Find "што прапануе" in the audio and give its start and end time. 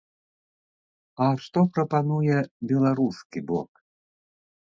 1.47-2.37